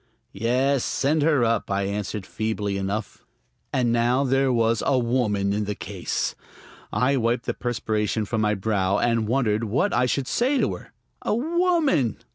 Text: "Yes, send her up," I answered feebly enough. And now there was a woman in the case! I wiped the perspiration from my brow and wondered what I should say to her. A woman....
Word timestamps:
"Yes, 0.33 0.83
send 0.83 1.21
her 1.21 1.45
up," 1.45 1.69
I 1.69 1.83
answered 1.83 2.25
feebly 2.25 2.75
enough. 2.75 3.23
And 3.71 3.91
now 3.91 4.23
there 4.23 4.51
was 4.51 4.81
a 4.83 4.97
woman 4.97 5.53
in 5.53 5.65
the 5.65 5.75
case! 5.75 6.33
I 6.91 7.17
wiped 7.17 7.45
the 7.45 7.53
perspiration 7.53 8.25
from 8.25 8.41
my 8.41 8.55
brow 8.55 8.97
and 8.97 9.27
wondered 9.27 9.63
what 9.65 9.93
I 9.93 10.07
should 10.07 10.27
say 10.27 10.57
to 10.57 10.73
her. 10.73 10.91
A 11.21 11.35
woman.... 11.35 12.17